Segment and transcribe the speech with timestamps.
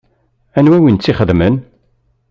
[0.57, 1.55] Anwa i wen-tt-ixedmen?